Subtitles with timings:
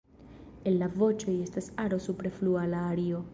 [0.71, 3.23] El la voĉoj estas aro supre flua la ario.